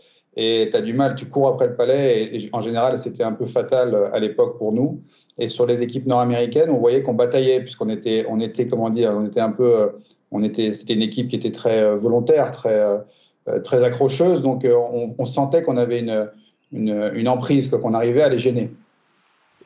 et 0.42 0.70
tu 0.70 0.76
as 0.76 0.80
du 0.80 0.94
mal, 0.94 1.16
tu 1.16 1.26
cours 1.26 1.48
après 1.48 1.66
le 1.66 1.74
palais, 1.74 2.34
et, 2.34 2.48
en 2.54 2.62
général, 2.62 2.98
c'était 2.98 3.22
un 3.22 3.32
peu 3.32 3.44
fatal 3.44 3.94
euh, 3.94 4.14
à 4.14 4.18
l'époque 4.18 4.56
pour 4.56 4.72
nous. 4.72 5.02
Et 5.36 5.48
sur 5.48 5.66
les 5.66 5.82
équipes 5.82 6.06
nord-américaines, 6.06 6.70
on 6.70 6.78
voyait 6.78 7.02
qu'on 7.02 7.12
bataillait, 7.12 7.60
puisqu'on 7.60 7.90
était, 7.90 8.24
on 8.26 8.40
était, 8.40 8.66
comment 8.66 8.88
dire, 8.88 9.12
on 9.14 9.26
était 9.26 9.40
un 9.40 9.52
peu, 9.52 9.76
euh, 9.76 9.88
on 10.30 10.42
était, 10.42 10.72
c'était 10.72 10.94
une 10.94 11.02
équipe 11.02 11.28
qui 11.28 11.36
était 11.36 11.50
très 11.52 11.82
euh, 11.82 11.96
volontaire, 11.96 12.52
très, 12.52 12.80
très 13.64 13.84
accrocheuse, 13.84 14.40
donc 14.40 14.66
on, 14.66 15.24
sentait 15.24 15.62
qu'on 15.62 15.76
avait 15.76 15.98
une, 15.98 16.30
une, 16.72 17.10
une 17.14 17.28
emprise, 17.28 17.68
qu'on 17.68 17.94
arrivait 17.94 18.22
à 18.22 18.28
les 18.28 18.38
gêner. 18.38 18.70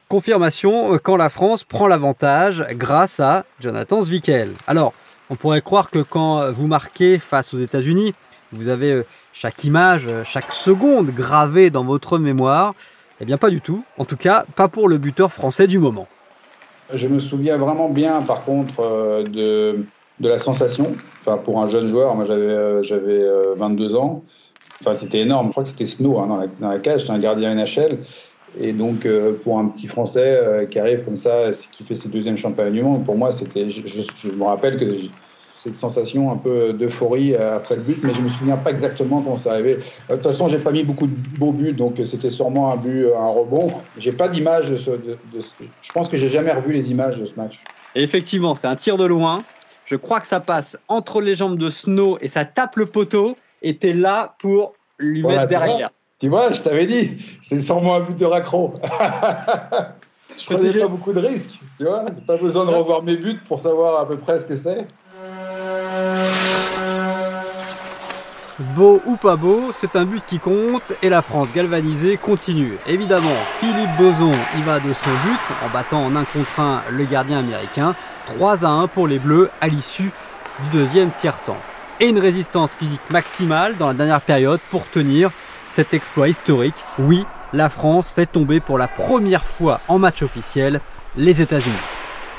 Confirmation 0.09 0.99
quand 1.02 1.16
la 1.16 1.28
France 1.28 1.64
prend 1.64 1.87
l'avantage 1.87 2.64
grâce 2.73 3.21
à 3.21 3.45
Jonathan 3.61 4.00
Zwickel. 4.00 4.52
Alors, 4.66 4.95
on 5.28 5.37
pourrait 5.37 5.61
croire 5.61 5.90
que 5.90 5.99
quand 5.99 6.50
vous 6.50 6.66
marquez 6.66 7.19
face 7.19 7.52
aux 7.52 7.59
États-Unis, 7.59 8.14
vous 8.55 8.69
avez 8.69 8.93
euh, 8.93 9.07
chaque 9.33 9.65
image, 9.65 10.05
euh, 10.09 10.23
chaque 10.25 10.53
seconde 10.53 11.11
gravée 11.11 11.71
dans 11.71 11.85
votre 11.85 12.19
mémoire. 12.19 12.75
Eh 13.21 13.25
bien, 13.25 13.39
pas 13.39 13.51
du 13.51 13.61
tout. 13.61 13.85
En 13.99 14.05
tout 14.05 14.17
cas, 14.17 14.45
pas 14.57 14.69
pour 14.69 14.89
le 14.89 14.99
buteur 14.99 15.33
français 15.33 15.67
du 15.67 15.79
moment. 15.79 16.07
Je 16.93 17.09
me 17.09 17.19
souviens 17.19 17.57
vraiment 17.59 17.89
bien, 17.89 18.23
par 18.23 18.45
contre, 18.45 18.81
euh, 18.81 19.23
de, 19.23 19.85
de 20.21 20.29
la 20.29 20.39
sensation. 20.39 20.93
Enfin, 21.21 21.39
pour 21.39 21.63
un 21.63 21.69
jeune 21.69 21.89
joueur, 21.89 22.15
moi 22.15 22.25
j'avais 22.25 22.83
j'avais 22.83 23.25
22 23.57 23.95
ans. 23.97 24.23
Enfin, 24.81 24.95
c'était 24.95 25.21
énorme. 25.21 25.47
Je 25.47 25.53
crois 25.53 25.63
que 25.63 25.71
c'était 25.71 25.87
Snow 25.87 26.19
hein, 26.19 26.49
dans, 26.61 26.69
la, 26.69 26.79
cage. 26.79 27.03
J'étais 27.03 27.13
un 27.13 27.19
gardien 27.19 27.55
NHL. 27.55 27.99
Et 28.61 28.73
donc, 28.73 29.09
pour 29.43 29.59
un 29.59 29.67
petit 29.67 29.87
Français 29.89 30.69
qui 30.71 30.79
arrive 30.79 31.05
comme 31.05 31.17
ça, 31.17 31.51
qui 31.73 31.83
fait 31.83 31.95
ses 31.95 32.09
deuxièmes 32.09 32.37
championnats 32.37 32.71
du 32.71 32.83
monde, 32.83 33.05
pour 33.05 33.17
moi, 33.17 33.33
c'était. 33.33 33.71
Je, 33.71 34.29
me 34.31 34.45
rappelle 34.45 34.79
que 34.79 34.85
cette 35.64 35.76
sensation 35.76 36.30
un 36.30 36.37
peu 36.37 36.75
d'euphorie 36.75 37.35
euh, 37.35 37.56
après 37.56 37.76
le 37.76 37.83
but, 37.83 37.99
mais 38.04 38.12
je 38.12 38.21
me 38.21 38.28
souviens 38.28 38.59
pas 38.59 38.71
exactement 38.71 39.23
comment 39.23 39.38
ça 39.38 39.52
arrivait. 39.52 39.78
Euh, 40.11 40.11
de 40.11 40.14
toute 40.16 40.25
façon, 40.25 40.47
j'ai 40.47 40.59
pas 40.59 40.73
mis 40.73 40.85
beaucoup 40.85 41.06
de 41.06 41.14
beaux 41.38 41.52
buts, 41.52 41.73
donc 41.73 41.99
c'était 42.04 42.28
sûrement 42.28 42.71
un 42.71 42.76
but, 42.76 43.06
un 43.16 43.28
rebond. 43.28 43.73
J'ai 43.97 44.12
pas 44.12 44.28
d'image 44.28 44.71
de, 44.71 44.76
ce, 44.76 44.90
de, 44.90 45.16
Je 45.80 45.92
pense 45.92 46.11
que 46.11 46.18
j'ai 46.18 46.28
jamais 46.28 46.52
revu 46.52 46.75
les 46.75 46.90
images 46.90 47.18
de 47.18 47.25
ce 47.25 47.35
match. 47.37 47.61
effectivement, 47.94 48.54
c'est 48.54 48.66
un 48.66 48.76
tir 48.76 48.99
de 48.99 49.06
loin. 49.06 49.42
Je 49.87 49.97
crois 49.97 50.21
que 50.21 50.26
ça 50.26 50.40
passe 50.40 50.78
entre 50.88 51.23
les 51.23 51.35
jambes 51.35 51.59
de 51.59 51.71
Snow 51.71 52.18
et 52.21 52.28
ça 52.28 52.44
tape 52.44 52.76
le 52.76 52.87
poteau. 52.87 53.37
Et 53.62 53.78
es 53.83 53.94
là 53.94 54.35
pour 54.40 54.75
lui 54.99 55.23
mettre 55.23 55.47
derrière. 55.47 55.90
Tu 56.18 56.28
vois, 56.28 56.52
je 56.52 56.61
t'avais 56.61 56.85
dit, 56.85 57.16
c'est 57.40 57.61
sûrement 57.61 57.97
un 57.97 58.00
but 58.00 58.18
de 58.18 58.26
raccro. 58.26 58.75
je 60.37 60.44
prenais 60.44 60.78
pas 60.78 60.88
beaucoup 60.88 61.12
de 61.14 61.21
risques, 61.21 61.59
tu 61.78 61.85
vois. 61.85 62.04
Pas 62.26 62.37
besoin 62.37 62.66
de 62.66 62.71
revoir 62.71 63.02
mes 63.02 63.16
buts 63.16 63.40
pour 63.49 63.61
savoir 63.61 64.00
à 64.00 64.06
peu 64.06 64.18
près 64.18 64.40
ce 64.40 64.44
que 64.44 64.54
c'est. 64.54 64.87
Beau 68.61 69.03
ou 69.05 69.17
pas 69.17 69.35
beau, 69.35 69.71
c'est 69.75 69.97
un 69.97 70.05
but 70.05 70.23
qui 70.25 70.39
compte 70.39 70.93
et 71.03 71.09
la 71.09 71.23
France 71.23 71.53
galvanisée 71.53 72.17
continue. 72.17 72.79
Évidemment, 72.87 73.35
Philippe 73.59 73.91
Boson 73.99 74.31
y 74.57 74.63
va 74.63 74.79
de 74.79 74.93
son 74.93 75.11
but 75.11 75.41
en 75.65 75.71
battant 75.71 76.05
en 76.05 76.15
un 76.15 76.23
contre 76.23 76.61
1 76.61 76.83
le 76.93 77.05
gardien 77.05 77.41
américain. 77.41 77.97
3 78.27 78.65
à 78.65 78.69
1 78.69 78.87
pour 78.87 79.09
les 79.09 79.19
Bleus 79.19 79.51
à 79.61 79.67
l'issue 79.67 80.13
du 80.61 80.79
deuxième 80.79 81.11
tiers-temps. 81.11 81.59
Et 81.99 82.07
une 82.07 82.21
résistance 82.21 82.71
physique 82.71 83.01
maximale 83.11 83.77
dans 83.77 83.89
la 83.89 83.95
dernière 83.95 84.21
période 84.21 84.61
pour 84.71 84.89
tenir 84.89 85.33
cet 85.67 85.93
exploit 85.93 86.29
historique. 86.29 86.85
Oui, 87.01 87.27
la 87.53 87.69
France 87.69 88.13
fait 88.13 88.27
tomber 88.27 88.61
pour 88.61 88.79
la 88.79 88.87
première 88.87 89.47
fois 89.47 89.81
en 89.89 89.99
match 89.99 90.23
officiel 90.23 90.81
les 91.17 91.43
États-Unis. 91.43 91.75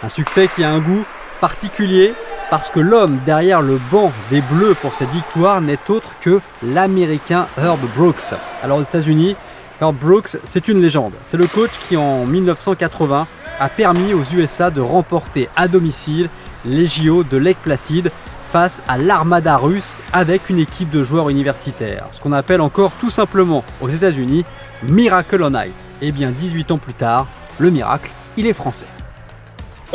Un 0.01 0.09
succès 0.09 0.47
qui 0.47 0.63
a 0.63 0.69
un 0.69 0.79
goût 0.79 1.03
particulier 1.41 2.13
parce 2.49 2.69
que 2.69 2.79
l'homme 2.79 3.19
derrière 3.25 3.61
le 3.61 3.79
banc 3.91 4.11
des 4.29 4.41
Bleus 4.41 4.75
pour 4.75 4.93
cette 4.93 5.09
victoire 5.09 5.61
n'est 5.61 5.79
autre 5.89 6.15
que 6.21 6.39
l'Américain 6.63 7.47
Herb 7.57 7.79
Brooks. 7.95 8.33
Alors 8.61 8.79
aux 8.79 8.83
États-Unis, 8.83 9.35
Herb 9.81 9.95
Brooks, 9.95 10.37
c'est 10.43 10.67
une 10.67 10.81
légende. 10.81 11.13
C'est 11.23 11.37
le 11.37 11.47
coach 11.47 11.71
qui 11.87 11.97
en 11.97 12.25
1980 12.25 13.27
a 13.59 13.69
permis 13.69 14.13
aux 14.13 14.23
USA 14.23 14.69
de 14.69 14.81
remporter 14.81 15.49
à 15.55 15.67
domicile 15.67 16.29
les 16.65 16.87
JO 16.87 17.23
de 17.23 17.37
Lake 17.37 17.57
Placid 17.63 18.11
face 18.51 18.81
à 18.87 18.97
l'armada 18.97 19.57
russe 19.57 19.99
avec 20.13 20.49
une 20.49 20.59
équipe 20.59 20.89
de 20.89 21.03
joueurs 21.03 21.29
universitaires. 21.29 22.07
Ce 22.11 22.21
qu'on 22.21 22.31
appelle 22.31 22.61
encore 22.61 22.91
tout 22.99 23.09
simplement 23.09 23.63
aux 23.81 23.89
États-Unis 23.89 24.45
Miracle 24.83 25.41
on 25.43 25.53
Ice. 25.63 25.89
Et 26.01 26.11
bien 26.11 26.31
18 26.31 26.71
ans 26.71 26.77
plus 26.77 26.93
tard, 26.93 27.27
le 27.59 27.69
miracle, 27.69 28.11
il 28.37 28.45
est 28.47 28.53
français. 28.53 28.87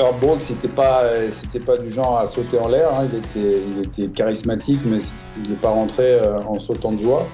Alors 0.00 0.14
Brooks, 0.14 0.40
c'était 0.40 0.68
pas, 0.68 1.02
c'était 1.30 1.62
pas 1.62 1.76
du 1.76 1.90
genre 1.90 2.16
à 2.16 2.24
sauter 2.24 2.58
en 2.58 2.68
l'air. 2.68 2.88
Hein. 2.94 3.06
Il, 3.12 3.18
était, 3.18 3.60
il 3.68 3.84
était 3.84 4.06
charismatique, 4.08 4.80
mais 4.86 4.96
il 5.44 5.50
n'est 5.50 5.56
pas 5.56 5.68
rentré 5.68 6.04
euh, 6.04 6.40
en 6.48 6.58
sautant 6.58 6.92
de 6.92 7.02
joie. 7.02 7.26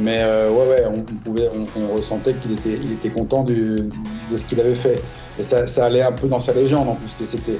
Mais 0.00 0.20
euh, 0.20 0.48
ouais, 0.50 0.66
ouais, 0.68 0.84
on, 0.90 1.02
pouvait, 1.02 1.50
on, 1.76 1.94
ressentait 1.94 2.32
qu'il 2.32 2.52
était, 2.52 2.80
il 2.82 2.92
était 2.92 3.10
content 3.10 3.44
de 3.44 3.90
ce 4.34 4.42
qu'il 4.46 4.58
avait 4.58 4.74
fait. 4.74 5.02
Et 5.38 5.42
ça, 5.42 5.66
ça, 5.66 5.84
allait 5.84 6.00
un 6.00 6.12
peu 6.12 6.26
dans 6.26 6.40
sa 6.40 6.54
légende, 6.54 6.88
en 6.88 6.94
plus 6.94 7.12
que 7.12 7.26
c'était, 7.26 7.58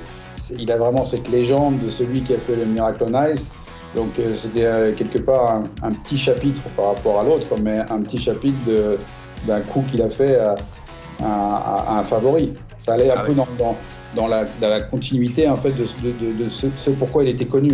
il 0.59 0.73
a 0.73 0.79
vraiment 0.79 1.05
cette 1.05 1.29
légende 1.29 1.81
de 1.81 1.91
celui 1.91 2.23
qui 2.23 2.33
a 2.33 2.39
fait 2.39 2.57
le 2.57 2.65
Miracle 2.65 3.05
on 3.07 3.27
Ice. 3.27 3.51
Donc 3.95 4.19
euh, 4.19 4.33
c'était 4.33 4.95
quelque 4.97 5.19
part 5.19 5.63
un, 5.83 5.93
petit 5.93 6.17
chapitre 6.17 6.63
par 6.75 6.87
rapport 6.87 7.21
à 7.21 7.25
l'autre, 7.25 7.55
mais 7.63 7.81
un 7.81 8.01
petit 8.01 8.19
chapitre 8.19 8.57
d'un 9.47 9.61
coup 9.61 9.85
qu'il 9.91 10.01
a 10.01 10.09
fait 10.09 10.37
à, 10.37 10.55
à, 11.23 11.99
un 11.99 12.03
favori. 12.03 12.55
Ça 12.79 12.95
allait 12.95 13.11
un 13.11 13.17
ah 13.19 13.23
peu 13.25 13.35
dans, 13.35 13.47
dans 13.59 13.77
dans 14.15 14.27
la, 14.27 14.81
continuité 14.81 15.49
en 15.49 15.57
fait 15.57 15.73
de, 15.73 16.49
ce, 16.49 16.91
pourquoi 16.91 17.25
il 17.25 17.29
était 17.29 17.47
connu. 17.47 17.71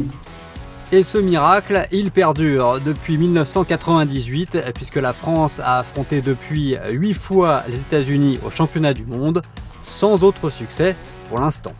Et 0.93 1.05
ce 1.05 1.19
miracle, 1.19 1.87
il 1.93 2.11
perdure 2.11 2.81
depuis 2.85 3.17
1998, 3.17 4.59
puisque 4.75 4.97
la 4.97 5.13
France 5.13 5.61
a 5.61 5.79
affronté 5.79 6.21
depuis 6.21 6.77
8 6.91 7.15
fois 7.15 7.63
les 7.69 7.81
États-Unis 7.81 8.41
au 8.45 8.51
championnat 8.51 8.93
du 8.93 9.05
monde, 9.05 9.43
sans 9.83 10.25
autre 10.25 10.51
succès 10.51 10.97
pour 11.29 11.39
l'instant. 11.39 11.73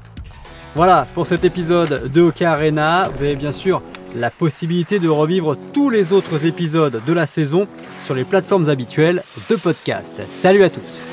Voilà 0.77 1.09
pour 1.15 1.27
cet 1.27 1.45
épisode 1.45 2.11
de 2.13 2.21
Hockey 2.21 2.45
Arena. 2.45 3.09
Vous 3.13 3.25
avez 3.25 3.35
bien 3.35 3.51
sûr 3.51 3.83
la 4.15 4.31
possibilité 4.31 5.01
de 5.01 5.09
revivre 5.09 5.57
tous 5.73 5.91
les 5.91 6.13
autres 6.13 6.47
épisodes 6.47 7.03
de 7.05 7.13
la 7.13 7.27
saison 7.27 7.67
sur 8.01 8.15
les 8.15 8.25
plateformes 8.25 8.69
habituelles 8.69 9.25
de 9.49 9.57
podcast. 9.57 10.23
Salut 10.29 10.63
à 10.63 10.71
tous! 10.71 11.07